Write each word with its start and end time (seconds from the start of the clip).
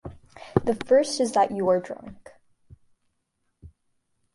The 0.63 0.73
first 0.87 1.19
is 1.19 1.33
that 1.33 1.51
you 1.51 1.69
are 1.69 1.79
drunk. 1.79 2.31